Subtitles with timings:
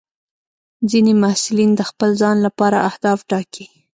[0.89, 3.65] ځینې محصلین د خپل ځان لپاره اهداف ټاکي.